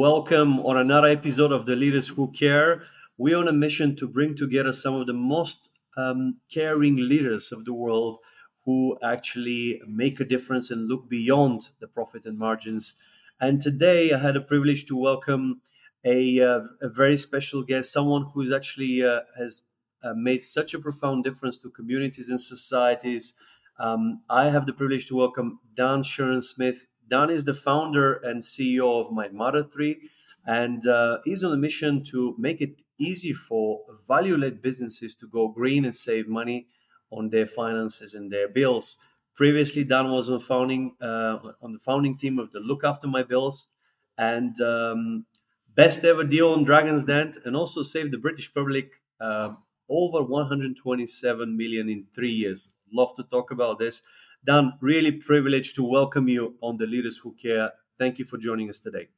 [0.00, 2.84] Welcome on another episode of The Leaders Who Care.
[3.16, 7.64] We're on a mission to bring together some of the most um, caring leaders of
[7.64, 8.18] the world
[8.64, 12.94] who actually make a difference and look beyond the profit and margins.
[13.40, 15.62] And today I had a privilege to welcome
[16.04, 19.62] a, uh, a very special guest, someone who's actually uh, has
[20.04, 23.32] uh, made such a profound difference to communities and societies.
[23.80, 26.86] Um, I have the privilege to welcome Dan Sherrard-Smith.
[27.08, 30.10] Dan is the founder and CEO of My Mother Tree,
[30.46, 35.48] and uh, he's on a mission to make it easy for value-led businesses to go
[35.48, 36.68] green and save money
[37.10, 38.96] on their finances and their bills.
[39.34, 43.22] Previously, Dan was on founding uh, on the founding team of the Look After My
[43.22, 43.68] Bills,
[44.16, 45.26] and um,
[45.74, 49.54] best ever deal on Dragon's Den, and also saved the British public uh,
[49.88, 52.70] over 127 million in three years.
[52.92, 54.02] Love to talk about this.
[54.44, 57.72] Dan, really privileged to welcome you on the Leaders Who Care.
[57.98, 59.08] Thank you for joining us today.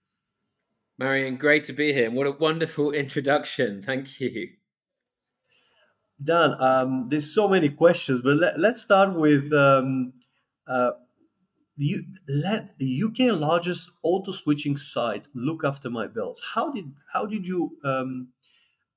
[0.99, 2.11] Marion, great to be here.
[2.11, 3.83] What a wonderful introduction.
[3.83, 4.49] Thank you.
[6.23, 10.13] Dan, um, there's so many questions, but let, us start with um,
[10.67, 10.91] uh,
[11.77, 16.43] you, let the UK largest auto switching site look after my bills.
[16.55, 18.29] How did how did you um,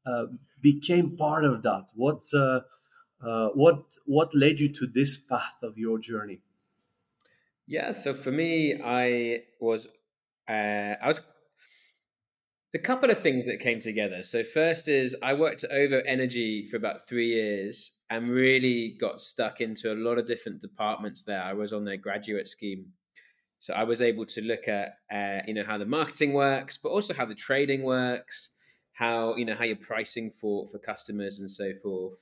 [0.06, 0.26] uh,
[0.62, 1.86] became part of that?
[1.96, 2.62] What uh,
[3.26, 6.42] uh, what what led you to this path of your journey?
[7.66, 9.88] Yeah, so for me, I was
[10.50, 11.22] uh, I was
[12.74, 14.24] the couple of things that came together.
[14.24, 19.22] So first is I worked at OVO Energy for about three years and really got
[19.22, 21.42] stuck into a lot of different departments there.
[21.42, 22.88] I was on their graduate scheme.
[23.60, 26.90] So I was able to look at uh, you know how the marketing works, but
[26.90, 28.50] also how the trading works,
[28.92, 32.20] how you know how you're pricing for for customers and so forth.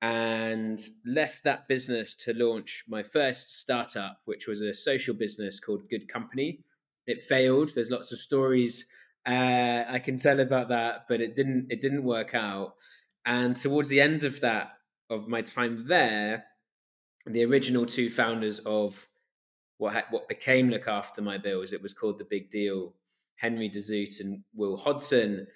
[0.00, 5.90] And left that business to launch my first startup, which was a social business called
[5.90, 6.60] Good Company.
[7.08, 7.70] It failed.
[7.74, 8.86] There's lots of stories
[9.28, 12.74] uh, I can tell about that, but it didn't it didn't work out.
[13.26, 14.72] And towards the end of that
[15.10, 16.44] of my time there,
[17.26, 19.06] the original two founders of
[19.76, 22.94] what what became Look After My Bills, it was called The Big Deal,
[23.38, 25.46] Henry de Zoete and Will Hodson,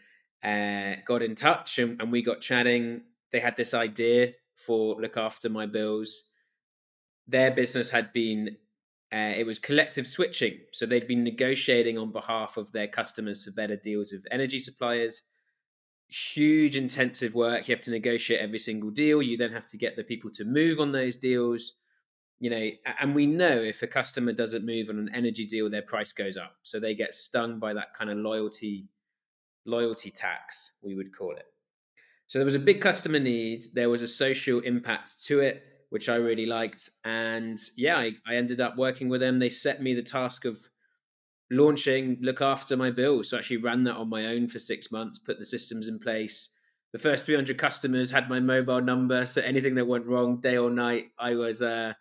[0.44, 3.02] uh, got in touch and, and we got chatting.
[3.32, 6.25] They had this idea for Look After My Bills.
[7.26, 8.56] Their business had been
[9.12, 10.59] uh, it was collective switching.
[10.72, 15.22] So they'd been negotiating on behalf of their customers for better deals with energy suppliers.
[16.09, 17.69] Huge intensive work.
[17.69, 19.20] You have to negotiate every single deal.
[19.20, 21.75] You then have to get the people to move on those deals.
[22.41, 22.70] You know,
[23.00, 26.38] and we know if a customer doesn't move on an energy deal, their price goes
[26.38, 26.56] up.
[26.62, 28.88] So they get stung by that kind of loyalty
[29.64, 31.47] loyalty tax, we would call it.
[32.32, 33.65] So there was a big customer need.
[33.75, 36.88] There was a social impact to it which I really liked.
[37.04, 39.38] And yeah, I, I ended up working with them.
[39.38, 40.56] They set me the task of
[41.50, 43.28] launching Look After My Bills.
[43.28, 45.98] So I actually ran that on my own for six months, put the systems in
[45.98, 46.48] place.
[46.94, 50.70] The first 300 customers had my mobile number, so anything that went wrong, day or
[50.70, 51.93] night, I was uh,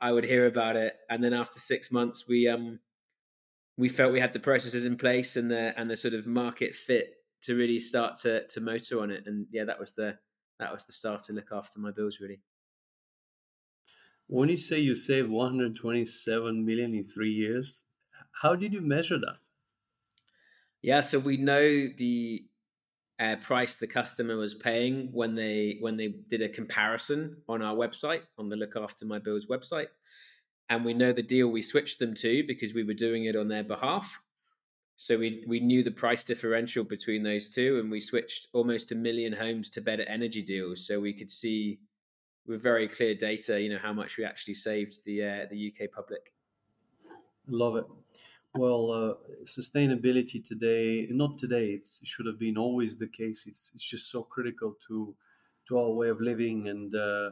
[0.00, 0.94] I would hear about it.
[1.10, 2.78] And then after six months, we um
[3.76, 6.74] we felt we had the processes in place and the and the sort of market
[6.74, 9.24] fit to really start to to motor on it.
[9.26, 10.18] And yeah, that was the
[10.58, 12.40] that was the start to look after my bills really.
[14.28, 17.84] When you say you saved 127 million in three years,
[18.42, 19.36] how did you measure that?
[20.82, 22.44] Yeah, so we know the
[23.18, 27.74] uh, price the customer was paying when they when they did a comparison on our
[27.74, 29.88] website on the Look After My Bills website,
[30.68, 33.48] and we know the deal we switched them to because we were doing it on
[33.48, 34.18] their behalf.
[34.96, 38.94] So we we knew the price differential between those two, and we switched almost a
[38.94, 41.80] million homes to better energy deals, so we could see
[42.46, 45.90] with very clear data, you know, how much we actually saved the uh, the UK
[45.90, 46.32] public.
[47.48, 47.86] Love it.
[48.54, 49.14] Well, uh,
[49.44, 53.46] sustainability today, not today, it should have been always the case.
[53.46, 55.14] It's, it's just so critical to
[55.68, 57.30] to our way of living, and uh,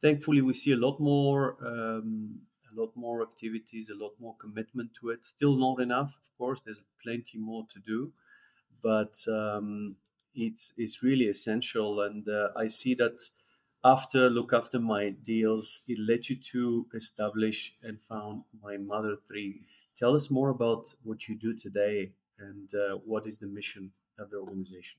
[0.00, 2.38] thankfully, we see a lot more, um,
[2.72, 5.24] a lot more activities, a lot more commitment to it.
[5.24, 6.60] Still not enough, of course.
[6.62, 8.12] There's plenty more to do,
[8.82, 9.96] but um,
[10.34, 13.20] it's it's really essential, and uh, I see that
[13.84, 19.62] after look after my deals it led you to establish and found my mother tree
[19.96, 24.30] tell us more about what you do today and uh, what is the mission of
[24.30, 24.98] the organization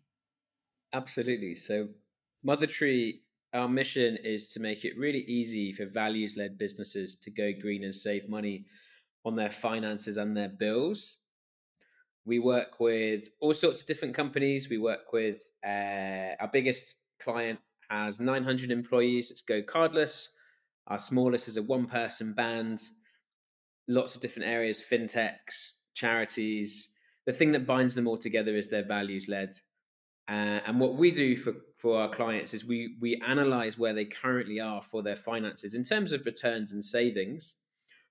[0.93, 1.89] absolutely so
[2.43, 3.21] mother tree
[3.53, 7.83] our mission is to make it really easy for values led businesses to go green
[7.83, 8.65] and save money
[9.25, 11.17] on their finances and their bills
[12.25, 17.59] we work with all sorts of different companies we work with uh, our biggest client
[17.91, 19.31] has 900 employees.
[19.31, 20.29] It's GoCardless.
[20.87, 22.79] Our smallest is a one person band.
[23.87, 26.95] Lots of different areas, fintechs, charities.
[27.25, 29.51] the thing that binds them all together is their values led.
[30.27, 34.05] Uh, and what we do for, for our clients is we we analyze where they
[34.05, 37.61] currently are for their finances in terms of returns and savings,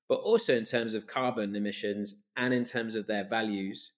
[0.08, 3.92] but also in terms of carbon emissions and in terms of their values.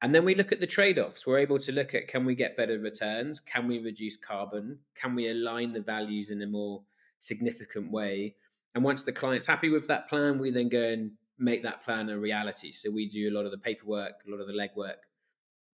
[0.00, 1.26] And then we look at the trade offs.
[1.26, 3.40] We're able to look at can we get better returns?
[3.40, 4.78] Can we reduce carbon?
[4.94, 6.82] Can we align the values in a more
[7.18, 8.36] significant way?
[8.74, 12.08] And once the client's happy with that plan, we then go and make that plan
[12.10, 12.70] a reality.
[12.70, 14.98] So we do a lot of the paperwork, a lot of the legwork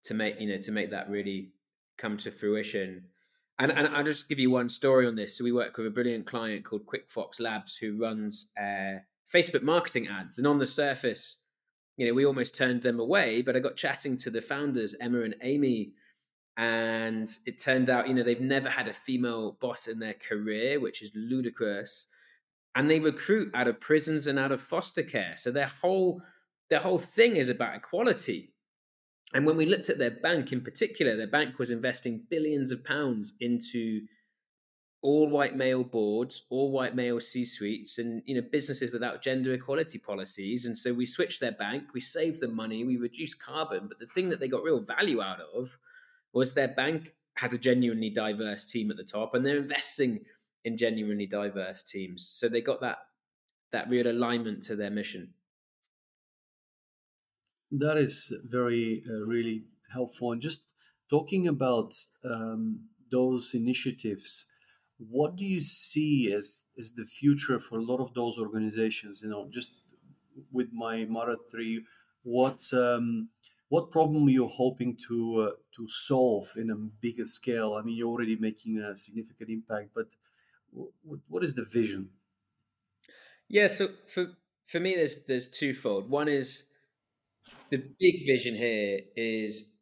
[0.04, 1.50] to make you know to make that really
[1.98, 3.04] come to fruition.
[3.58, 5.38] And, and I'll just give you one story on this.
[5.38, 8.98] So we work with a brilliant client called QuickFox Labs who runs uh,
[9.32, 10.38] Facebook marketing ads.
[10.38, 11.42] And on the surface,
[11.96, 13.42] you know, we almost turned them away.
[13.42, 15.92] But I got chatting to the founders, Emma and Amy,
[16.56, 20.80] and it turned out, you know, they've never had a female boss in their career,
[20.80, 22.06] which is ludicrous.
[22.76, 25.34] And they recruit out of prisons and out of foster care.
[25.36, 26.20] So their whole
[26.70, 28.53] their whole thing is about equality.
[29.34, 32.84] And when we looked at their bank in particular, their bank was investing billions of
[32.84, 34.06] pounds into
[35.02, 39.52] all white male boards, all white male C suites, and you know businesses without gender
[39.52, 40.64] equality policies.
[40.64, 43.88] And so we switched their bank, we saved them money, we reduced carbon.
[43.88, 45.76] But the thing that they got real value out of
[46.32, 50.24] was their bank has a genuinely diverse team at the top, and they're investing
[50.64, 52.26] in genuinely diverse teams.
[52.26, 52.98] So they got that
[53.72, 55.34] that real alignment to their mission.
[57.78, 60.32] That is very, uh, really helpful.
[60.32, 60.72] And just
[61.10, 61.92] talking about
[62.24, 64.46] um, those initiatives,
[64.98, 69.22] what do you see as, as the future for a lot of those organizations?
[69.22, 69.72] You know, just
[70.52, 71.84] with my Mother Tree,
[72.22, 73.30] what, um,
[73.68, 77.74] what problem are you hoping to, uh, to solve in a bigger scale?
[77.74, 80.08] I mean, you're already making a significant impact, but
[80.72, 80.92] w-
[81.28, 82.10] what is the vision?
[83.48, 84.36] Yeah, so for
[84.66, 86.10] for me, there's there's twofold.
[86.10, 86.66] One is
[87.70, 89.72] the big vision here is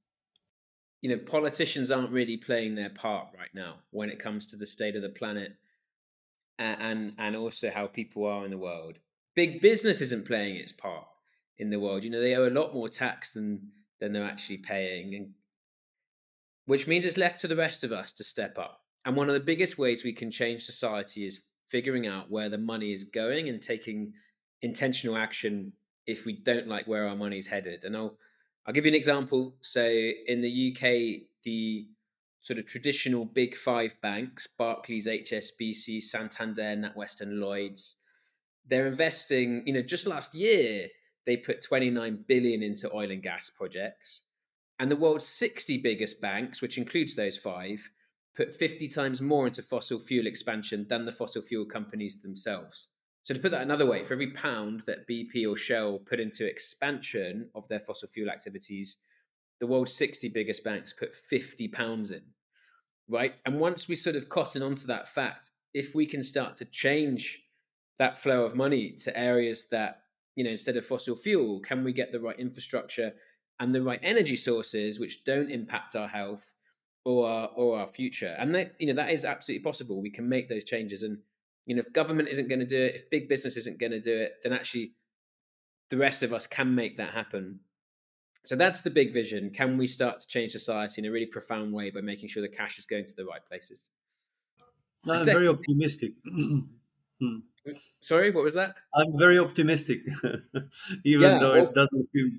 [1.01, 4.67] you know politicians aren't really playing their part right now when it comes to the
[4.67, 5.53] state of the planet
[6.59, 8.99] and and also how people are in the world.
[9.35, 11.07] Big business isn't playing its part
[11.59, 12.05] in the world.
[12.05, 13.71] You know they owe a lot more tax than
[14.01, 15.31] than they're actually paying and
[16.67, 18.81] which means it's left to the rest of us to step up.
[19.05, 22.59] And one of the biggest ways we can change society is figuring out where the
[22.59, 24.13] money is going and taking
[24.61, 25.73] intentional action
[26.07, 27.85] if we don't like where our money's headed.
[27.85, 28.17] And I'll
[28.67, 29.57] I'll give you an example.
[29.61, 31.89] So in the UK, the
[32.43, 37.97] sort of traditional big five banks, Barclays, HSBC, Santander, NatWest, and Lloyds,
[38.67, 40.89] they're investing, you know, just last year
[41.27, 44.23] they put 29 billion into oil and gas projects.
[44.79, 47.89] And the world's 60 biggest banks, which includes those five,
[48.37, 52.89] put 50 times more into fossil fuel expansion than the fossil fuel companies themselves.
[53.25, 56.47] So to put that another way, for every pound that BP or Shell put into
[56.47, 58.97] expansion of their fossil fuel activities,
[59.61, 62.23] the world's 60 biggest banks put 50 pounds in.
[63.09, 63.35] Right.
[63.47, 67.43] And once we sort of cotton onto that fact, if we can start to change
[67.99, 70.03] that flow of money to areas that,
[70.35, 73.13] you know, instead of fossil fuel, can we get the right infrastructure
[73.61, 76.57] and the right energy sources which don't impact our health
[77.05, 78.35] or our, or our future?
[78.39, 80.03] And that, you know, that is absolutely possible.
[80.03, 81.05] We can make those changes.
[81.05, 81.19] And
[81.67, 84.01] you know, if government isn't going to do it, if big business isn't going to
[84.01, 84.93] do it, then actually
[85.91, 87.61] the rest of us can make that happen.
[88.45, 89.51] So that's the big vision.
[89.51, 92.49] Can we start to change society in a really profound way by making sure the
[92.49, 93.91] cash is going to the right places?
[95.05, 96.13] No, I'm very optimistic.
[97.21, 97.37] Hmm.
[98.01, 98.75] Sorry, what was that?
[98.93, 100.01] I'm very optimistic,
[101.05, 102.37] even yeah, though well, it doesn't seem.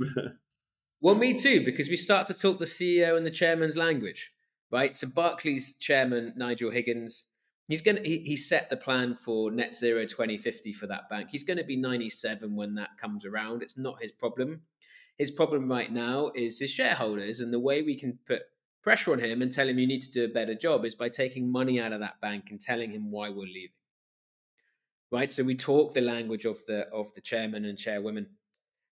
[1.01, 4.33] well, me too, because we start to talk the CEO and the chairman's language,
[4.71, 4.93] right?
[4.97, 7.27] So Barclays chairman Nigel Higgins
[7.67, 11.29] He's going to, he, he set the plan for net zero 2050 for that bank.
[11.31, 13.61] He's going to be 97 when that comes around.
[13.61, 14.61] It's not his problem.
[15.17, 17.39] His problem right now is his shareholders.
[17.39, 18.41] And the way we can put
[18.81, 21.07] pressure on him and tell him you need to do a better job is by
[21.07, 23.69] taking money out of that bank and telling him why we're leaving.
[25.09, 25.31] Right.
[25.31, 28.27] So we talk the language of the of the chairman and chairwomen.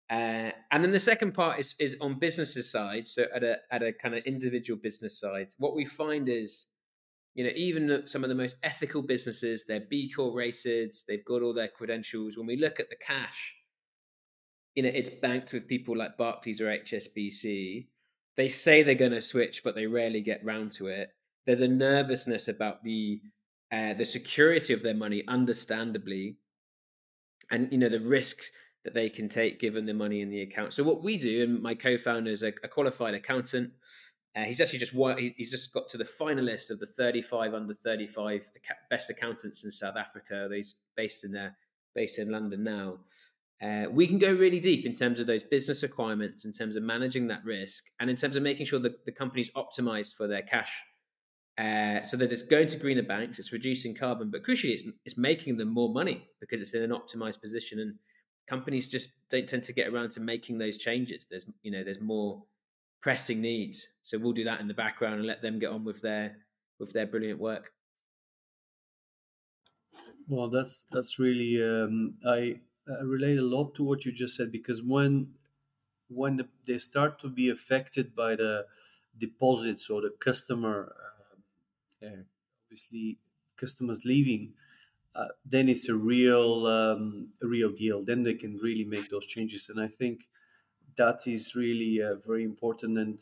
[0.10, 3.08] Uh, and then the second part is is on businesses side.
[3.08, 6.68] So at a at a kind of individual business side, what we find is
[7.36, 11.42] you know, even some of the most ethical businesses, they're B Corp rated, they've got
[11.42, 12.38] all their credentials.
[12.38, 13.56] When we look at the cash,
[14.76, 17.88] you know, it's banked with people like Barclays or HSBC.
[18.38, 21.10] They say they're going to switch, but they rarely get round to it.
[21.46, 23.22] There's a nervousness about the
[23.72, 26.38] uh, the security of their money, understandably,
[27.52, 28.38] and you know the risk
[28.84, 30.74] that they can take given the money in the account.
[30.74, 33.72] So what we do, and my co-founder is a, a qualified accountant.
[34.40, 37.74] Uh, he's actually just won, he's just got to the finalist of the 35 under
[37.74, 38.50] 35
[38.90, 40.48] best accountants in South Africa.
[40.54, 41.58] He's based in there,
[41.96, 43.00] based in London now.
[43.62, 46.84] uh, we can go really deep in terms of those business requirements, in terms of
[46.84, 50.42] managing that risk, and in terms of making sure that the company's optimized for their
[50.42, 50.82] cash,
[51.58, 55.18] uh, so that it's going to greener banks, it's reducing carbon, but crucially, it's, it's
[55.18, 57.80] making them more money because it's in an optimized position.
[57.80, 57.96] And
[58.48, 61.26] companies just don't tend to get around to making those changes.
[61.30, 62.44] There's you know there's more
[63.02, 66.02] pressing needs, so we'll do that in the background and let them get on with
[66.02, 66.46] their
[66.80, 67.74] with their brilliant work.
[70.28, 74.52] Well, that's that's really um, I uh, relate a lot to what you just said
[74.52, 75.34] because when
[76.10, 78.68] when the, they start to be affected by the
[79.18, 80.96] deposits or the customer,
[82.04, 82.24] uh, uh,
[82.66, 83.20] obviously
[83.58, 84.54] customers leaving,
[85.16, 88.04] uh, then it's a real um, a real deal.
[88.04, 90.30] Then they can really make those changes, and I think
[91.00, 92.98] that is really uh, very important.
[93.00, 93.20] And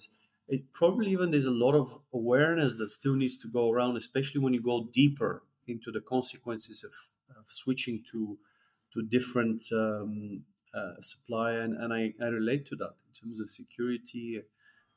[0.49, 4.41] it probably even there's a lot of awareness that still needs to go around, especially
[4.41, 6.93] when you go deeper into the consequences of,
[7.37, 8.37] of switching to
[8.93, 10.43] to different um,
[10.73, 14.41] uh, supply, and, and I, I relate to that in terms of security,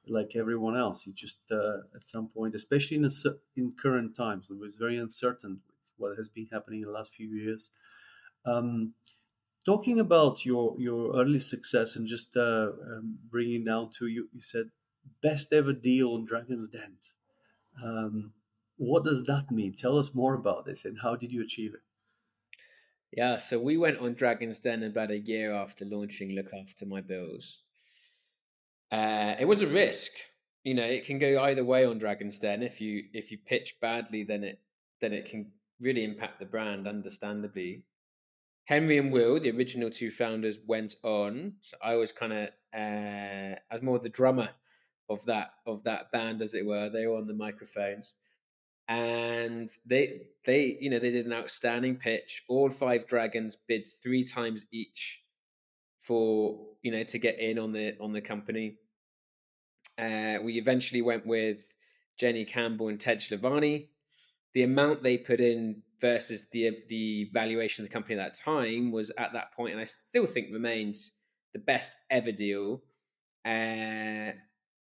[0.06, 1.06] like everyone else.
[1.08, 3.10] It just uh, at some point, especially in a,
[3.56, 7.12] in current times, it was very uncertain with what has been happening in the last
[7.12, 7.72] few years.
[8.46, 8.94] Um,
[9.64, 14.40] talking about your your early success and just uh, um, bringing down to you, you
[14.40, 14.70] said
[15.22, 16.96] best ever deal on Dragon's Den.
[17.82, 18.32] Um,
[18.76, 19.74] what does that mean?
[19.74, 21.80] Tell us more about this and how did you achieve it?
[23.12, 27.00] Yeah, so we went on Dragon's Den about a year after launching Look After My
[27.00, 27.58] Bills.
[28.92, 30.12] Uh, it was a risk.
[30.62, 32.62] You know, it can go either way on Dragon's Den.
[32.62, 34.60] If you if you pitch badly, then it
[35.00, 35.50] then it can
[35.80, 37.84] really impact the brand, understandably.
[38.70, 41.54] Henry and Will, the original two founders, went on.
[41.58, 44.50] So I was kind of uh, I was more the drummer
[45.08, 46.88] of that of that band, as it were.
[46.88, 48.14] They were on the microphones
[48.86, 52.44] and they they you know they did an outstanding pitch.
[52.48, 55.20] All five dragons bid three times each
[55.98, 58.76] for you know to get in on the on the company.
[59.98, 61.58] Uh, we eventually went with
[62.20, 63.90] Jenny Campbell and Ted Schiavone.
[64.54, 68.90] The amount they put in versus the the valuation of the company at that time
[68.90, 71.18] was at that point, and I still think remains
[71.52, 72.82] the best ever deal.
[73.44, 74.32] Uh,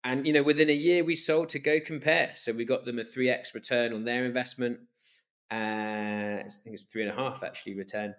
[0.03, 2.99] and you know, within a year, we sold to Go Compare, so we got them
[2.99, 4.79] a three x return on their investment.
[5.51, 8.13] Uh, I think it's three and a half actually return.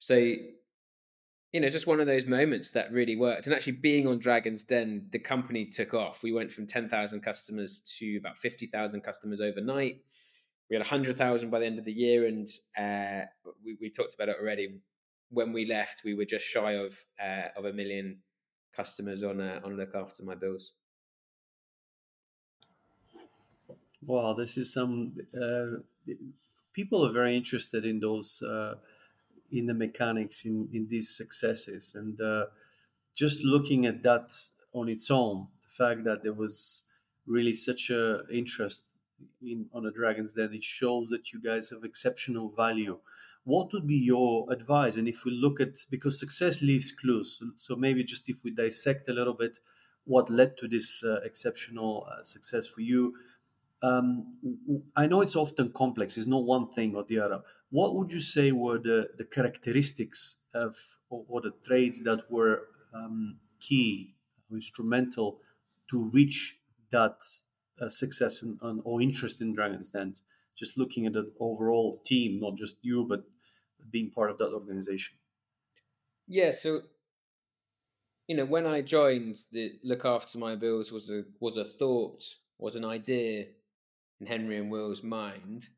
[0.00, 3.46] So, you know, just one of those moments that really worked.
[3.46, 6.22] And actually, being on Dragon's Den, the company took off.
[6.22, 10.02] We went from ten thousand customers to about fifty thousand customers overnight.
[10.70, 13.26] We had hundred thousand by the end of the year, and uh,
[13.64, 14.80] we, we talked about it already.
[15.30, 18.22] When we left, we were just shy of uh, of a million
[18.72, 20.72] customers on uh, on look after my bills.
[24.02, 25.78] Wow, this is some uh,
[26.72, 28.76] people are very interested in those uh,
[29.50, 32.46] in the mechanics in in these successes, and uh,
[33.14, 34.32] just looking at that
[34.72, 36.88] on its own, the fact that there was
[37.26, 38.86] really such a interest
[39.42, 42.98] in on a Dragon's Den, it shows that you guys have exceptional value.
[43.44, 44.96] What would be your advice?
[44.96, 49.08] And if we look at because success leaves clues, so maybe just if we dissect
[49.08, 49.58] a little bit
[50.04, 53.14] what led to this uh, exceptional uh, success for you
[53.84, 54.38] um,
[54.96, 57.40] I know it's often complex, it's not one thing or the other.
[57.70, 60.76] What would you say were the, the characteristics of
[61.10, 62.62] or, or the traits that were
[62.94, 64.14] um, key,
[64.50, 65.40] instrumental
[65.90, 66.58] to reach
[66.92, 67.18] that
[67.80, 70.14] uh, success and, or interest in Dragon's Den?
[70.56, 73.24] Just looking at the overall team, not just you, but
[73.90, 75.16] being part of that organization.
[76.26, 76.82] Yeah, so
[78.28, 82.24] you know, when I joined, the look after my bills was a was a thought,
[82.58, 83.46] was an idea
[84.20, 85.68] in Henry and Will's mind.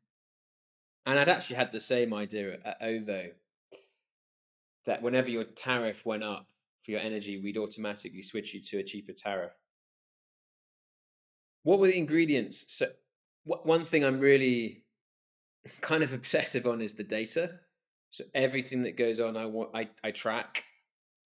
[1.05, 3.29] And I'd actually had the same idea at OVO
[4.85, 6.47] that whenever your tariff went up
[6.83, 9.53] for your energy, we'd automatically switch you to a cheaper tariff.
[11.67, 12.63] What were the ingredients?
[12.69, 12.87] So,
[13.43, 14.85] one thing I'm really
[15.81, 17.59] kind of obsessive on is the data.
[18.09, 20.63] So everything that goes on, I want, I, I track,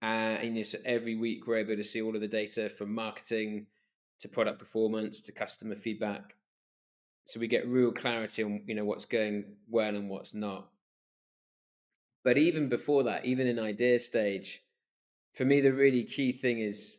[0.02, 2.68] uh, and you know, so every week we're able to see all of the data
[2.68, 3.66] from marketing
[4.20, 6.34] to product performance to customer feedback
[7.26, 10.68] so we get real clarity on you know what's going well and what's not
[12.24, 14.62] but even before that even in idea stage
[15.34, 16.98] for me the really key thing is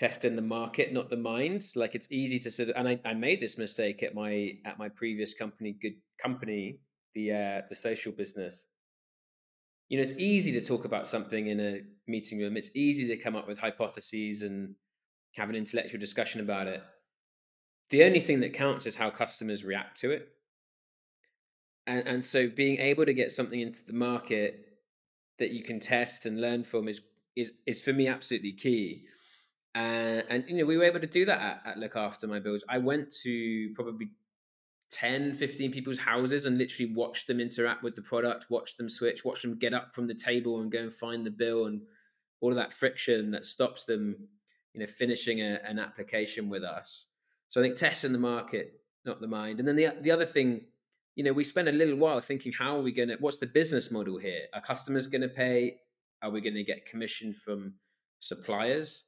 [0.00, 3.14] testing the market not the mind like it's easy to sort of and I, I
[3.14, 6.80] made this mistake at my at my previous company good company
[7.14, 8.64] the uh the social business
[9.90, 13.22] you know it's easy to talk about something in a meeting room it's easy to
[13.22, 14.74] come up with hypotheses and
[15.36, 16.82] have an intellectual discussion about it
[17.90, 20.28] the only thing that counts is how customers react to it.
[21.86, 24.64] And, and so being able to get something into the market
[25.38, 27.00] that you can test and learn from is
[27.36, 29.04] is is for me absolutely key.
[29.74, 32.40] Uh, and you know, we were able to do that at, at Look After My
[32.40, 32.64] Bills.
[32.68, 34.10] I went to probably
[34.90, 39.24] 10, 15 people's houses and literally watched them interact with the product, watch them switch,
[39.24, 41.82] watch them get up from the table and go and find the bill and
[42.40, 44.16] all of that friction that stops them,
[44.72, 47.06] you know, finishing a, an application with us.
[47.50, 49.58] So I think testing the market, not the mind.
[49.58, 50.62] And then the the other thing,
[51.14, 53.16] you know, we spent a little while thinking, how are we going to?
[53.20, 54.42] What's the business model here?
[54.54, 55.76] Are customers going to pay?
[56.22, 57.74] Are we going to get commission from
[58.20, 59.04] suppliers?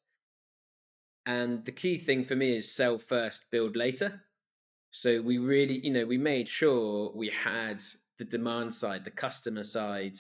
[1.25, 4.23] And the key thing for me is sell first, build later.
[4.91, 7.83] So we really, you know, we made sure we had
[8.19, 10.19] the demand side, the customer side,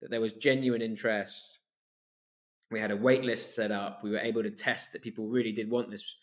[0.00, 1.58] that there was genuine interest.
[2.70, 4.02] We had a wait list set up.
[4.02, 6.14] We were able to test that people really did want this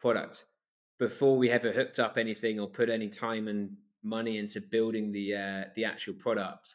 [0.00, 0.44] product
[0.98, 5.34] before we ever hooked up anything or put any time and money into building the
[5.34, 6.74] uh, the actual product.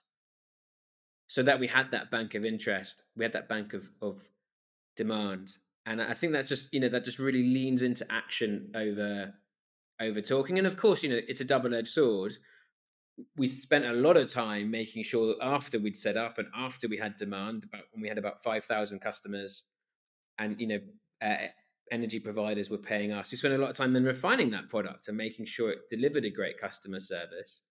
[1.28, 4.28] So that we had that bank of interest, we had that bank of of
[4.96, 9.34] demand, and I think that's just you know that just really leans into action over
[10.02, 10.58] over talking.
[10.58, 12.34] And of course, you know it's a double edged sword.
[13.38, 16.90] We spent a lot of time making sure that after we'd set up and after
[16.90, 19.64] we had demand, about when we had about five thousand customers,
[20.38, 20.80] and you know
[21.22, 21.48] uh,
[21.92, 23.32] energy providers were paying us.
[23.32, 26.26] We spent a lot of time then refining that product and making sure it delivered
[26.26, 27.62] a great customer service.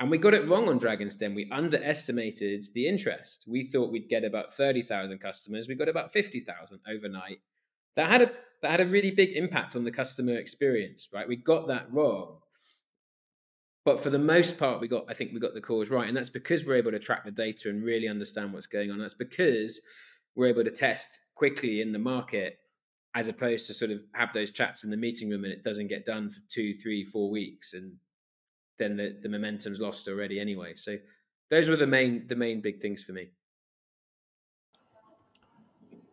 [0.00, 1.34] And we got it wrong on Dragon's Den.
[1.34, 3.44] We underestimated the interest.
[3.48, 5.66] We thought we'd get about 30,000 customers.
[5.66, 7.38] We got about 50,000 overnight.
[7.96, 11.28] That had a that had a really big impact on the customer experience, right?
[11.28, 12.38] We got that wrong.
[13.84, 16.06] But for the most part, we got I think we got the cause right.
[16.06, 18.98] And that's because we're able to track the data and really understand what's going on.
[18.98, 19.80] That's because
[20.36, 22.58] we're able to test quickly in the market
[23.14, 25.88] as opposed to sort of have those chats in the meeting room and it doesn't
[25.88, 27.94] get done for two, three, four weeks and
[28.78, 30.74] then the, the momentum's lost already anyway.
[30.76, 30.96] So
[31.50, 33.28] those were the main the main big things for me.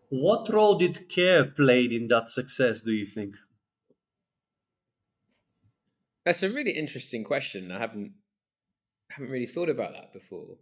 [0.10, 3.36] What role did care played in that success, do you think?
[6.26, 7.72] That's a really interesting question.
[7.72, 8.14] I haven't
[9.10, 10.58] haven't really thought about that before.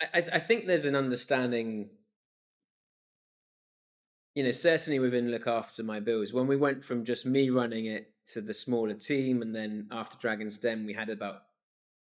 [0.00, 1.90] I, I think there's an understanding,
[4.34, 6.32] you know, certainly within Look After My Bills.
[6.32, 10.16] When we went from just me running it to the smaller team and then after
[10.18, 11.42] dragon's den we had about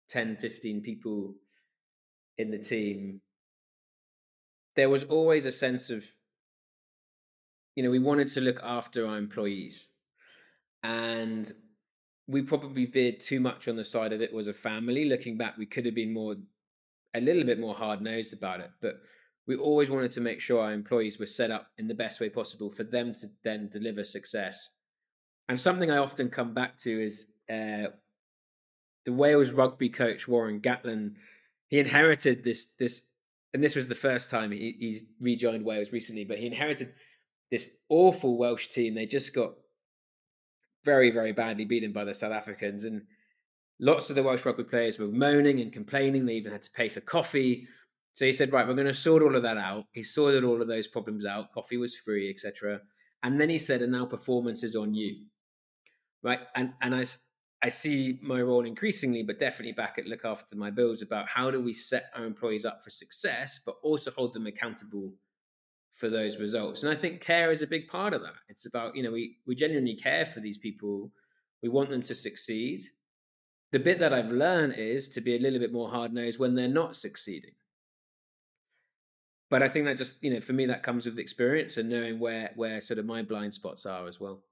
[0.09, 1.35] 10 15 people
[2.37, 3.21] in the team.
[4.77, 6.05] There was always a sense of
[7.77, 9.89] you know we wanted to look after our employees
[10.83, 11.51] and
[12.27, 15.05] we probably veered too much on the side of it was a family.
[15.05, 16.37] Looking back we could have been more
[17.15, 19.01] a little bit more hard nosed about it but
[19.47, 22.29] we always wanted to make sure our employees were set up in the best way
[22.29, 24.71] possible for them to then deliver success
[25.51, 27.89] and something I often come back to is uh,
[29.05, 31.15] the Wales rugby coach Warren Gatland.
[31.67, 33.03] He inherited this this,
[33.53, 36.25] and this was the first time he, he's rejoined Wales recently.
[36.25, 36.93] But he inherited
[37.51, 38.95] this awful Welsh team.
[38.95, 39.55] They just got
[40.85, 43.03] very very badly beaten by the South Africans, and
[43.81, 46.27] lots of the Welsh rugby players were moaning and complaining.
[46.27, 47.67] They even had to pay for coffee.
[48.13, 50.63] So he said, "Right, we're going to sort all of that out." He sorted all
[50.63, 51.53] of those problems out.
[51.53, 52.83] Coffee was free, etc.
[53.25, 55.25] And then he said, "And now performance is on you."
[56.23, 56.41] Right?
[56.55, 57.05] And and I
[57.63, 61.51] I see my role increasingly, but definitely back at look after my bills about how
[61.51, 65.13] do we set our employees up for success, but also hold them accountable
[65.91, 66.83] for those results.
[66.83, 68.35] And I think care is a big part of that.
[68.49, 71.13] It's about you know we we genuinely care for these people.
[71.63, 72.83] We want them to succeed.
[73.73, 76.55] The bit that I've learned is to be a little bit more hard nosed when
[76.55, 77.53] they're not succeeding.
[79.49, 82.19] But I think that just you know for me that comes with experience and knowing
[82.19, 84.43] where where sort of my blind spots are as well.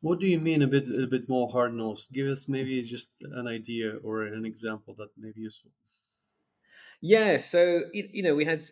[0.00, 2.12] What do you mean a bit a bit more hard nosed?
[2.12, 5.72] Give us maybe just an idea or an example that may be useful.
[7.00, 8.64] Yeah, so you know we had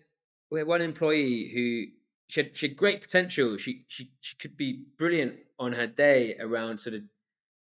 [0.50, 1.92] we had one employee who
[2.28, 3.56] she had, she had great potential.
[3.56, 7.02] She she she could be brilliant on her day around sort of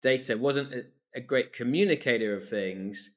[0.02, 0.38] data.
[0.38, 0.84] wasn't a,
[1.16, 3.12] a great communicator of things,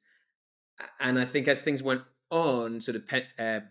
[0.99, 3.61] and I think as things went on, sort of pe- uh,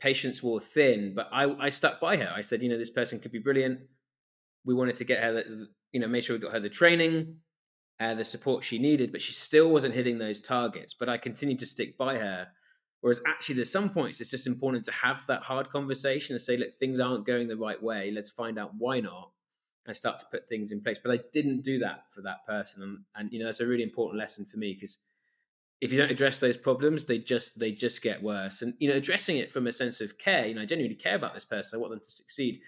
[0.00, 1.14] patience wore thin.
[1.14, 2.32] But I I stuck by her.
[2.34, 3.80] I said, you know, this person could be brilliant.
[4.64, 7.36] We wanted to get her you know, made sure we got her the training,
[7.98, 10.94] uh, the support she needed, but she still wasn't hitting those targets.
[10.94, 12.48] But I continued to stick by her.
[13.00, 16.56] Whereas actually, there's some points it's just important to have that hard conversation and say,
[16.56, 18.10] look, things aren't going the right way.
[18.10, 19.30] Let's find out why not,
[19.86, 20.98] and start to put things in place.
[21.02, 23.82] But I didn't do that for that person, and, and you know that's a really
[23.82, 24.98] important lesson for me because
[25.80, 28.62] if you don't address those problems, they just they just get worse.
[28.62, 31.16] And you know, addressing it from a sense of care, you know, I genuinely care
[31.16, 31.78] about this person.
[31.78, 32.60] I want them to succeed,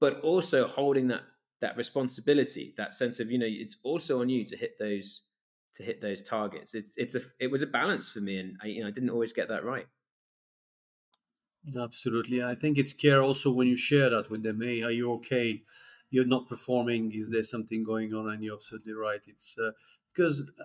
[0.00, 1.22] but also holding that
[1.64, 5.22] that responsibility, that sense of you know it's also on you to hit those
[5.76, 6.74] to hit those targets.
[6.74, 9.10] It's it's a it was a balance for me, and I you know I didn't
[9.10, 9.86] always get that right.
[11.76, 12.42] Absolutely.
[12.42, 14.60] I think it's care also when you share that with them.
[14.60, 15.62] Hey, are you okay?
[16.10, 17.12] You're not performing.
[17.12, 18.28] Is there something going on?
[18.30, 19.20] And you're absolutely right.
[19.26, 19.72] It's uh,
[20.12, 20.64] because uh,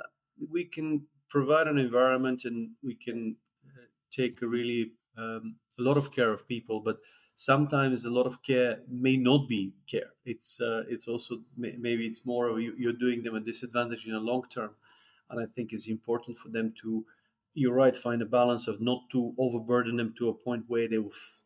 [0.52, 5.98] we can provide an environment and we can uh, take a really um, a lot
[5.98, 6.98] of care of people, but
[7.40, 10.12] sometimes a lot of care may not be care.
[10.26, 14.44] It's uh, it's also maybe it's more you're doing them a disadvantage in the long
[14.50, 14.76] term,
[15.30, 17.06] and I think it's important for them to
[17.54, 21.00] you're right, find a balance of not to overburden them to a point where they
[21.00, 21.44] will f-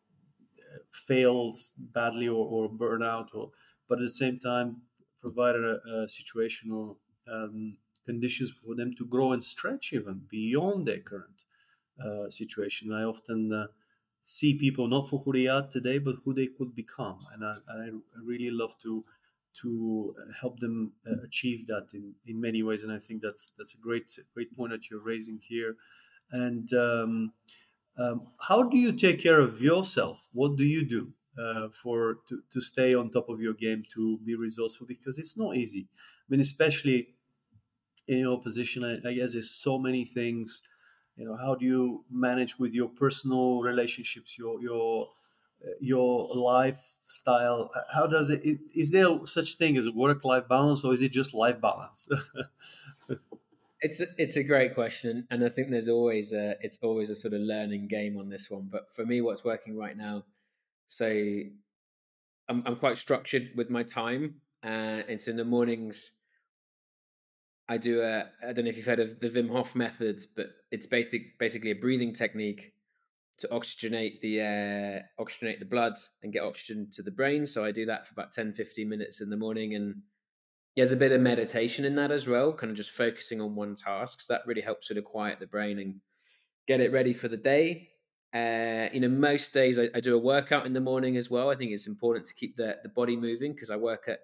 [0.58, 3.52] uh, fail badly or, or burn out, or,
[3.88, 4.82] but at the same time
[5.20, 11.00] provide a, a situational um, conditions for them to grow and stretch even beyond their
[11.00, 11.44] current
[12.04, 12.92] uh, situation.
[12.92, 13.68] I often uh,
[14.24, 17.56] see people not for who they are today, but who they could become, and I,
[17.68, 17.90] I
[18.24, 19.04] really love to
[19.62, 22.82] to help them uh, achieve that in, in many ways.
[22.82, 25.76] And I think that's that's a great great point that you're raising here.
[26.32, 27.32] And um,
[27.96, 30.28] um, how do you take care of yourself?
[30.32, 34.18] What do you do uh, for to, to stay on top of your game to
[34.24, 34.86] be resourceful?
[34.86, 35.88] Because it's not easy.
[35.92, 37.08] I mean, especially
[38.08, 40.62] in your position, I, I guess there's so many things.
[41.16, 45.08] You know, how do you manage with your personal relationships, your your
[45.64, 47.70] uh, your lifestyle?
[47.92, 48.42] How does it?
[48.74, 52.08] Is there such thing as work life balance, or is it just life balance?
[53.80, 57.14] It's a, it's a great question, and I think there's always a it's always a
[57.14, 58.66] sort of learning game on this one.
[58.72, 60.24] But for me, what's working right now,
[60.86, 61.06] so
[62.48, 64.36] I'm I'm quite structured with my time.
[64.62, 66.12] Uh, so in the mornings.
[67.68, 70.48] I do a I don't know if you've heard of the Wim Hof method, but
[70.70, 72.72] it's basic basically a breathing technique
[73.38, 77.46] to oxygenate the air, oxygenate the blood and get oxygen to the brain.
[77.46, 80.02] So I do that for about 10, 15 minutes in the morning and
[80.76, 83.76] there's a bit of meditation in that as well, kind of just focusing on one
[83.76, 84.20] task.
[84.20, 86.00] So that really helps sort of quiet the brain and
[86.66, 87.90] get it ready for the day.
[88.32, 91.50] Uh, you know, most days I, I, do a workout in the morning as well.
[91.50, 94.18] I think it's important to keep the, the body moving because I work at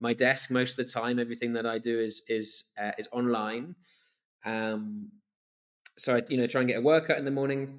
[0.00, 1.18] my desk most of the time.
[1.18, 3.74] Everything that I do is is uh, is online.
[4.44, 5.10] Um,
[5.98, 7.78] so I, you know, try and get a workout in the morning.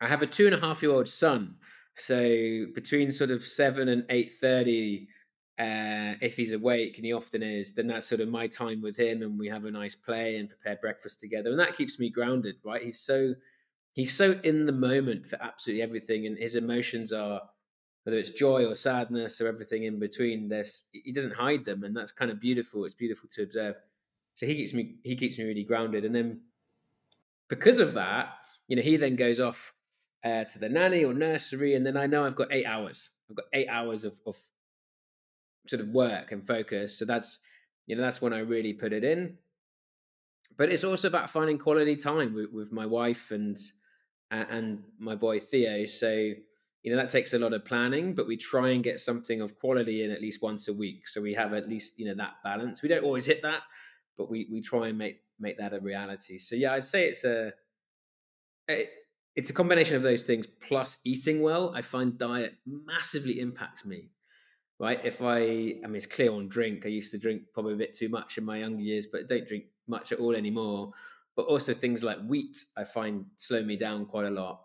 [0.00, 1.56] I have a two and a half year old son,
[1.96, 5.08] so between sort of seven and eight thirty,
[5.58, 8.96] uh, if he's awake, and he often is, then that's sort of my time with
[8.96, 12.08] him, and we have a nice play and prepare breakfast together, and that keeps me
[12.08, 12.56] grounded.
[12.64, 12.82] Right?
[12.82, 13.34] He's so
[13.92, 17.42] he's so in the moment for absolutely everything, and his emotions are
[18.10, 20.48] whether it's joy or sadness or everything in between.
[20.48, 22.84] This he doesn't hide them, and that's kind of beautiful.
[22.84, 23.76] It's beautiful to observe.
[24.34, 26.40] So he keeps me he keeps me really grounded, and then
[27.48, 28.34] because of that,
[28.66, 29.72] you know, he then goes off
[30.24, 33.10] uh, to the nanny or nursery, and then I know I've got eight hours.
[33.30, 34.36] I've got eight hours of, of
[35.68, 36.98] sort of work and focus.
[36.98, 37.38] So that's
[37.86, 39.38] you know that's when I really put it in.
[40.56, 43.56] But it's also about finding quality time with, with my wife and
[44.32, 45.86] and my boy Theo.
[45.86, 46.32] So
[46.82, 49.58] you know that takes a lot of planning, but we try and get something of
[49.58, 51.08] quality in at least once a week.
[51.08, 52.82] So we have at least you know that balance.
[52.82, 53.62] We don't always hit that,
[54.16, 56.38] but we we try and make make that a reality.
[56.38, 57.52] So yeah, I'd say it's a
[59.36, 61.72] it's a combination of those things plus eating well.
[61.74, 64.10] I find diet massively impacts me
[64.80, 65.04] right?
[65.04, 66.86] If I, I mean, it's clear on drink.
[66.86, 69.24] I used to drink probably a bit too much in my younger years, but I
[69.24, 70.92] don't drink much at all anymore.
[71.36, 74.62] But also things like wheat, I find slow me down quite a lot.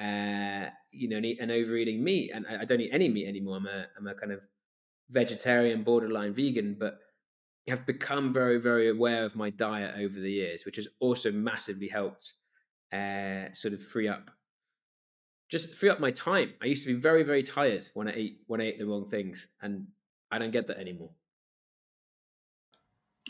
[0.00, 3.56] Uh, you know, and overeating meat, and I don't eat any meat anymore.
[3.56, 4.40] I'm a, I'm a kind of
[5.10, 6.98] vegetarian, borderline vegan, but
[7.66, 11.88] have become very, very aware of my diet over the years, which has also massively
[11.88, 12.32] helped
[12.92, 14.30] uh, sort of free up
[15.48, 16.52] just free up my time.
[16.62, 19.06] I used to be very, very tired when I ate when I ate the wrong
[19.06, 19.86] things, and
[20.30, 21.10] I don't get that anymore.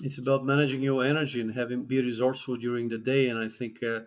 [0.03, 3.29] It's about managing your energy and having be resourceful during the day.
[3.29, 4.01] And I think uh,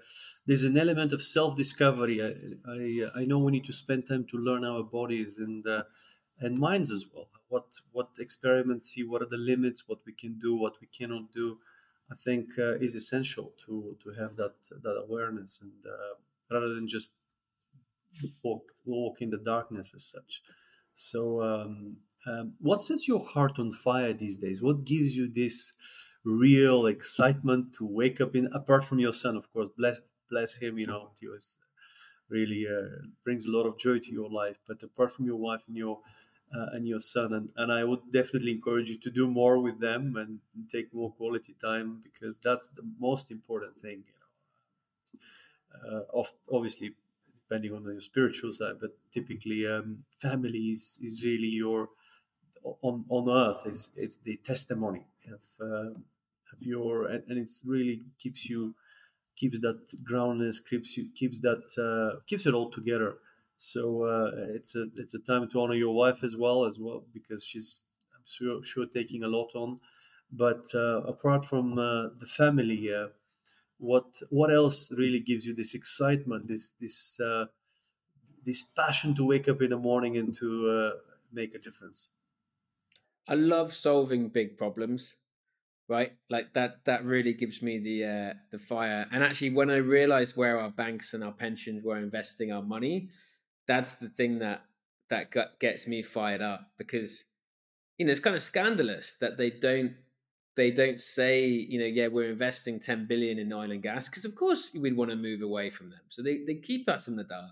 [0.46, 2.22] there's an element of self discovery.
[2.22, 2.32] I,
[2.70, 5.84] I, I know we need to spend time to learn our bodies and uh,
[6.40, 7.30] and minds as well.
[7.50, 9.04] What what experiments see?
[9.04, 9.88] What are the limits?
[9.88, 10.56] What we can do?
[10.56, 11.60] What we cannot do?
[12.12, 16.16] I think uh, is essential to to have that that awareness and uh,
[16.50, 17.14] rather than just
[18.44, 20.42] walk walk in the darkness as such.
[20.94, 24.62] So, um, um, what sets your heart on fire these days?
[24.62, 25.74] What gives you this
[26.24, 28.48] real excitement to wake up in?
[28.54, 30.78] Apart from your son, of course, bless bless him.
[30.78, 31.58] You know, he was
[32.30, 34.58] really uh, brings a lot of joy to your life.
[34.68, 36.00] But apart from your wife and your
[36.56, 39.80] uh, and your son, and, and I would definitely encourage you to do more with
[39.80, 44.04] them and take more quality time because that's the most important thing.
[44.06, 44.14] You
[45.90, 46.96] know, uh, of, obviously
[47.52, 51.90] depending on your spiritual side, but typically um, family is, is really your
[52.64, 55.92] on on earth is it's the testimony of, uh,
[56.54, 58.76] of your and, and it's really keeps you
[59.36, 63.18] keeps that groundness, keeps you, keeps that uh, keeps it all together.
[63.58, 67.04] So uh, it's a it's a time to honor your wife as well as well
[67.14, 69.80] because she's I'm sure, sure taking a lot on.
[70.32, 73.10] But uh, apart from uh, the family, uh,
[73.78, 77.46] what what else really gives you this excitement, this this uh,
[78.46, 80.94] this passion to wake up in the morning and to
[81.32, 82.10] make a difference?
[83.28, 85.16] I love solving big problems
[85.90, 86.14] right?
[86.30, 89.08] Like that that really gives me the uh, the fire.
[89.12, 93.10] And actually, when I realized where our banks and our pensions were investing our money,
[93.68, 94.64] that's the thing that
[95.10, 97.26] that gets me fired up because
[97.98, 99.94] you know it's kind of scandalous that they don't
[100.56, 104.26] they don't say you know yeah we're investing 10 billion in oil and gas because
[104.26, 107.18] of course we'd want to move away from them so they, they keep us in
[107.18, 107.52] the dark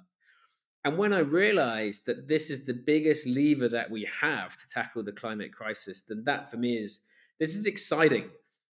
[0.89, 5.03] and when i realized that this is the biggest lever that we have to tackle
[5.03, 6.99] the climate crisis then that for me is
[7.39, 8.29] this is exciting.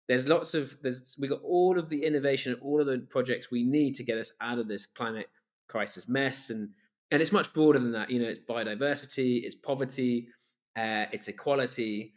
[0.09, 3.63] There's lots of there's we got all of the innovation, all of the projects we
[3.63, 5.29] need to get us out of this climate
[5.69, 6.71] crisis mess, and
[7.11, 8.11] and it's much broader than that.
[8.11, 10.29] You know, it's biodiversity, it's poverty,
[10.77, 12.15] uh, it's equality.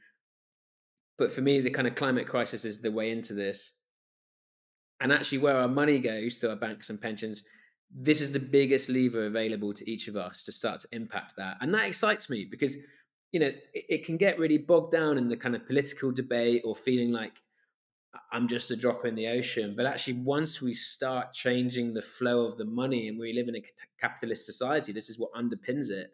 [1.18, 3.74] But for me, the kind of climate crisis is the way into this.
[5.00, 7.44] And actually, where our money goes through our banks and pensions,
[7.90, 11.58] this is the biggest lever available to each of us to start to impact that.
[11.62, 12.76] And that excites me because
[13.32, 16.62] you know, it, it, can get really bogged down in the kind of political debate
[16.66, 17.34] or feeling like
[18.32, 19.74] I'm just a drop in the ocean.
[19.76, 23.56] But actually, once we start changing the flow of the money and we live in
[23.56, 23.64] a
[24.00, 26.14] capitalist society, this is what underpins it.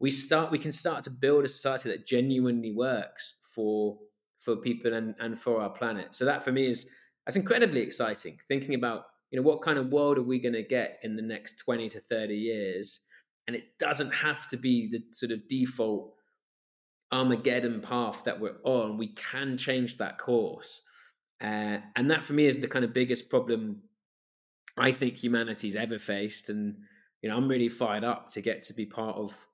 [0.00, 3.98] We start, we can start to build a society that genuinely works for
[4.40, 6.14] for people and, and for our planet.
[6.14, 6.88] So that for me is
[7.26, 8.38] that's incredibly exciting.
[8.48, 11.22] Thinking about you know what kind of world are we going to get in the
[11.22, 13.00] next 20 to 30 years
[13.46, 16.14] and it doesn't have to be the sort of default
[17.12, 20.82] Armageddon path that we're on, we can change that course.
[21.40, 23.82] Uh, and that for me is the kind of biggest problem
[24.76, 26.50] I think humanity's ever faced.
[26.50, 26.76] And,
[27.22, 29.46] you know, I'm really fired up to get to be part of,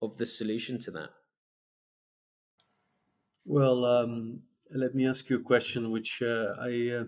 [0.00, 1.10] of the solution to that.
[3.44, 4.40] Well, um,
[4.74, 7.04] let me ask you a question, which uh, I uh,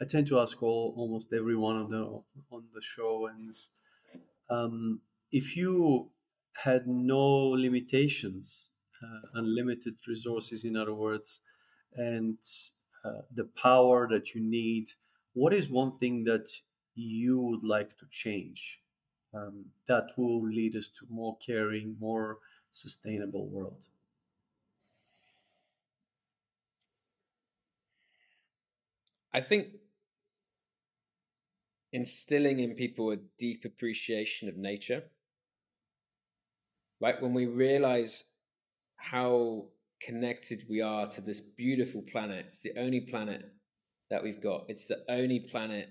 [0.00, 3.52] I tend to ask all, almost everyone on the on the show, and
[4.50, 6.10] um, if you
[6.64, 11.40] had no limitations uh, unlimited resources, in other words,
[11.94, 12.38] and
[13.04, 14.88] uh, the power that you need.
[15.34, 16.48] What is one thing that
[16.94, 18.80] you would like to change
[19.32, 22.38] um, that will lead us to more caring, more
[22.72, 23.84] sustainable world?
[29.32, 29.74] I think
[31.92, 35.04] instilling in people a deep appreciation of nature.
[37.00, 37.20] Right?
[37.22, 38.24] When we realize
[38.96, 39.66] how
[40.00, 42.46] connected we are to this beautiful planet.
[42.48, 43.42] It's the only planet
[44.10, 44.66] that we've got.
[44.68, 45.88] It's the only planet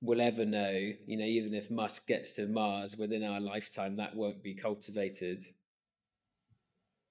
[0.00, 0.92] we'll ever know.
[1.06, 5.44] You know, even if Musk gets to Mars within our lifetime, that won't be cultivated.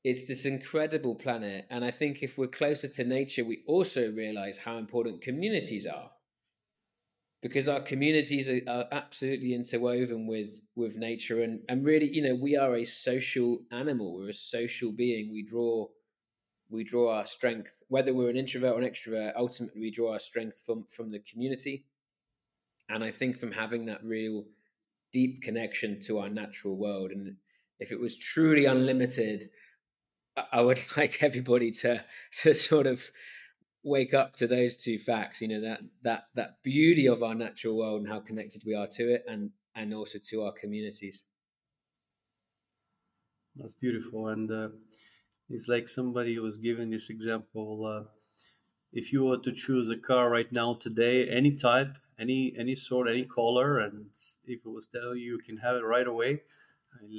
[0.03, 1.65] It's this incredible planet.
[1.69, 6.11] And I think if we're closer to nature, we also realize how important communities are
[7.43, 11.43] because our communities are, are, absolutely interwoven with with nature.
[11.43, 14.15] And and really you know we are a social animal.
[14.15, 15.31] We're a social being.
[15.31, 15.87] We draw
[16.69, 17.83] we draw our strength.
[17.89, 21.19] Whether we're an introvert or an extrovert ultimately we draw our strength from from the
[21.19, 21.85] community.
[22.89, 24.45] And i think from having that real
[25.11, 27.11] deep connection to our natural world.
[27.11, 27.35] And
[27.79, 29.49] if it was truly unlimited
[30.51, 32.03] i would like everybody to
[32.41, 33.03] to sort of
[33.83, 37.77] wake up to those two facts you know that that that beauty of our natural
[37.77, 41.23] world and how connected we are to it and and also to our communities.
[43.55, 44.27] That's beautiful.
[44.27, 44.69] And uh,
[45.49, 48.09] it's like somebody was giving this example uh,
[48.91, 53.09] if you were to choose a car right now today any type any any sort
[53.09, 54.05] any color and
[54.45, 56.41] if it was telling you you can have it right away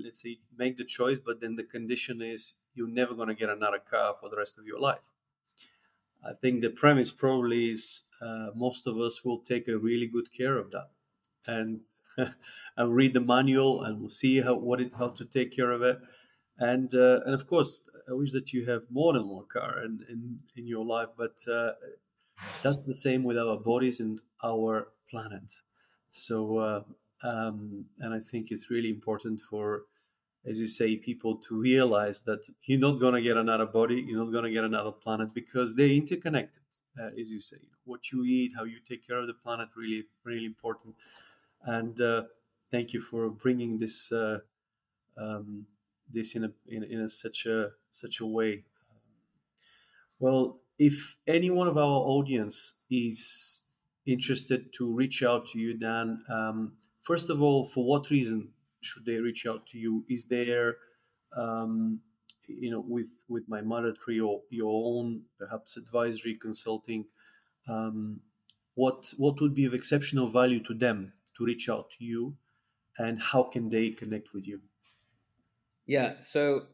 [0.05, 3.50] let's say make the choice but then the condition is you're never going to get
[3.50, 5.13] another car for the rest of your life
[6.25, 10.33] I think the premise probably is uh, most of us will take a really good
[10.33, 10.91] care of that,
[11.47, 11.83] and
[12.77, 15.83] and read the manual, and we'll see how what it, how to take care of
[15.83, 15.99] it,
[16.59, 20.05] and uh, and of course, I wish that you have more than one car in
[20.09, 21.73] in, in your life, but uh,
[22.63, 25.53] that's the same with our bodies and our planet.
[26.11, 26.85] So, uh,
[27.23, 29.85] um, and I think it's really important for
[30.47, 34.23] as you say, people to realize that you're not going to get another body, you're
[34.23, 36.63] not going to get another planet because they're interconnected,
[37.01, 37.57] uh, as you say.
[37.85, 40.95] What you eat, how you take care of the planet, really, really important.
[41.65, 42.23] And uh,
[42.71, 44.39] thank you for bringing this uh,
[45.17, 45.67] um,
[46.13, 48.65] this in a in, in a, such a such a way.
[50.19, 53.63] Well, if any one of our audience is
[54.07, 58.51] interested to reach out to you, Dan, um, first of all, for what reason
[58.85, 60.05] should they reach out to you?
[60.09, 60.77] Is there,
[61.37, 62.01] um,
[62.47, 67.07] you know, with with my mother tree or your own perhaps advisory consulting,
[67.68, 68.20] um,
[68.75, 72.37] what what would be of exceptional value to them to reach out to you,
[72.99, 74.61] and how can they connect with you?
[75.87, 76.66] Yeah, so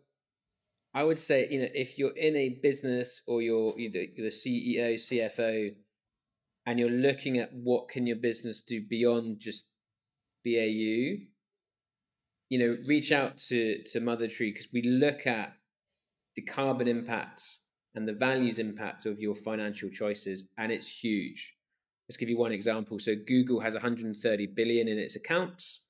[0.95, 4.95] I would say, you know, if you're in a business or you're either the CEO,
[4.95, 5.75] CFO,
[6.67, 9.65] and you're looking at what can your business do beyond just
[10.45, 11.17] BAU,
[12.51, 15.55] you know, reach out to to Mother Tree because we look at
[16.37, 21.55] the carbon impacts and the values impact of your financial choices, and it's huge.
[22.09, 22.99] Let's give you one example.
[22.99, 25.87] So Google has 130 billion in its accounts,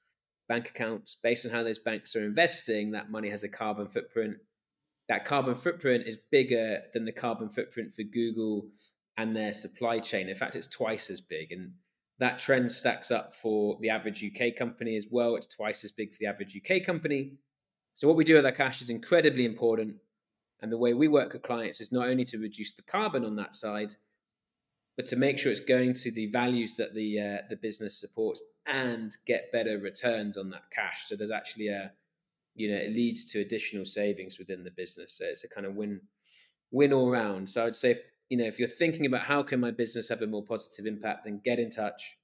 [0.49, 1.16] bank accounts.
[1.23, 4.37] Based on how those banks are investing, that money has a carbon footprint
[5.11, 8.68] that carbon footprint is bigger than the carbon footprint for Google
[9.16, 10.29] and their supply chain.
[10.29, 11.51] In fact, it's twice as big.
[11.51, 11.73] And
[12.20, 15.37] that trend stacks up for the average UK company as well.
[15.37, 17.33] It's twice as big for the average UK company.
[17.94, 19.96] So, what we do with our cash is incredibly important.
[20.62, 23.35] And the way we work with clients is not only to reduce the carbon on
[23.37, 23.94] that side,
[24.96, 28.42] but to make sure it's going to the values that the uh, the business supports
[28.66, 31.06] and get better returns on that cash.
[31.06, 31.92] So there's actually a
[32.54, 35.74] you know it leads to additional savings within the business so it's a kind of
[35.74, 36.00] win
[36.70, 38.00] win all round so i'd say if,
[38.31, 41.25] you know if you're thinking about how can my business have a more positive impact
[41.25, 42.16] then get in touch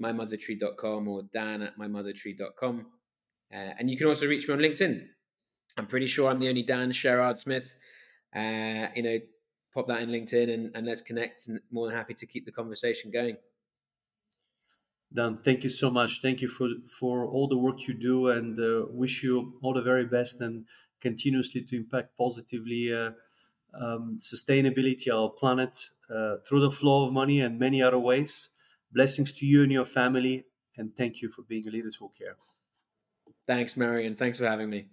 [0.00, 2.86] mymothertree.com or dan at mymothertree.com
[3.52, 5.06] uh, and you can also reach me on linkedin.
[5.76, 7.74] I'm pretty sure i'm the only dan sherrard smith.
[8.34, 9.18] Uh, you know
[9.74, 12.52] pop that in linkedin and, and let's connect and more than happy to keep the
[12.52, 13.36] conversation going.
[15.12, 16.20] Dan, thank you so much.
[16.20, 16.68] Thank you for
[17.00, 20.66] for all the work you do, and uh, wish you all the very best and
[21.00, 23.10] continuously to impact positively uh,
[23.74, 25.76] um, sustainability, our planet,
[26.14, 28.50] uh, through the flow of money and many other ways.
[28.92, 32.36] Blessings to you and your family, and thank you for being a leader who care.
[33.46, 34.16] Thanks, Marian.
[34.16, 34.88] Thanks for having me.